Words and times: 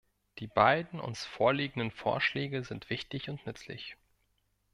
Die 0.39 0.47
beiden 0.47 0.99
uns 0.99 1.23
vorliegenden 1.25 1.91
Vorschläge 1.91 2.63
sind 2.63 2.89
wichtig 2.89 3.29
und 3.29 3.45
nützlich. 3.45 3.97